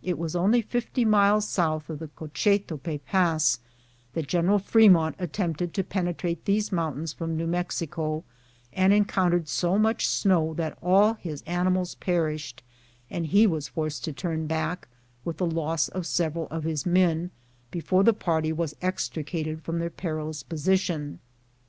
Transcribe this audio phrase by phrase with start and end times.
[0.00, 3.58] It was only fifty miles south of the Cochetope Pass
[4.12, 8.22] that General Fremont attempted to pene trate these mountains from New Mexico,
[8.72, 12.62] and encountered so much snow that all his animals perished,
[13.10, 14.86] and he was forced to turn back,
[15.24, 17.32] with the loss of several of his men,
[17.72, 21.18] be fore the party was extricated from their perilous position.